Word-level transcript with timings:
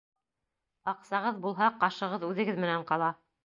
Аҡсағыҙ 0.93 1.39
булһа, 1.45 1.69
ҡашығыҙ 1.87 2.29
үҙегеҙ 2.33 2.67
менән 2.67 2.91
ҡала. 2.93 3.17